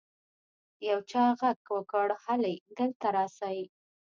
يو 0.89 0.99
چا 1.11 1.23
ږغ 1.39 1.59
وکړ 1.75 2.07
هلئ 2.23 2.55
دلته 2.77 3.07
راسئ. 3.15 3.59